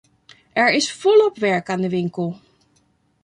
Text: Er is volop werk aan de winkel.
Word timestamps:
Er 0.53 0.71
is 0.71 0.93
volop 0.93 1.37
werk 1.39 1.69
aan 1.69 1.81
de 1.81 1.89
winkel. 1.89 2.39